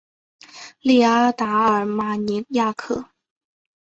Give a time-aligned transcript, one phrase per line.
[0.79, 3.09] 利阿达尔马尼亚克。